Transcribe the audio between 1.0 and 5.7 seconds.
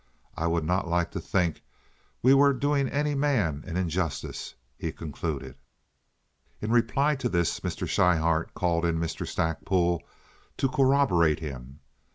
to think we were doing any man an injustice," he concluded.